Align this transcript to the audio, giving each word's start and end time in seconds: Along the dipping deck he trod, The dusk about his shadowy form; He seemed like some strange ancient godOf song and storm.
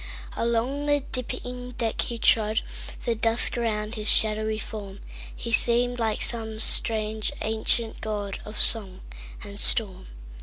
Along 0.35 0.87
the 0.87 1.01
dipping 1.11 1.73
deck 1.77 2.01
he 2.01 2.17
trod, 2.17 2.61
The 3.05 3.13
dusk 3.13 3.55
about 3.55 3.93
his 3.93 4.07
shadowy 4.09 4.57
form; 4.57 4.99
He 5.35 5.51
seemed 5.51 5.99
like 5.99 6.23
some 6.23 6.59
strange 6.59 7.31
ancient 7.43 8.01
godOf 8.01 8.55
song 8.57 9.01
and 9.43 9.59
storm. 9.59 10.07